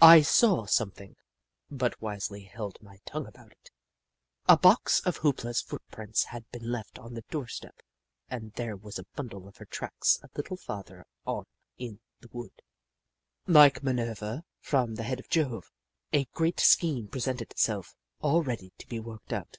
[0.00, 1.16] I saw something,
[1.68, 3.72] but wisely held my tongue about it.
[4.48, 7.82] A box of Hoop La's footprints had been left on the doorstep
[8.28, 11.46] and there was a bundle of her tracks a little farther on
[11.78, 12.62] in the wood.
[13.48, 15.72] Like Minerva from the head of Jove,
[16.12, 19.58] a great scheme presented itself, all ready to be worked out.